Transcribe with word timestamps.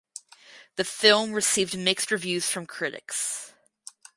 The 0.77 0.83
film 0.83 1.29
has 1.29 1.35
received 1.35 1.77
mixed 1.77 2.09
reviews 2.09 2.49
from 2.49 2.65
critics. 2.65 3.53